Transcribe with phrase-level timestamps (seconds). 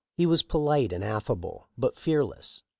[0.17, 2.63] He was polite and affable, but fearless.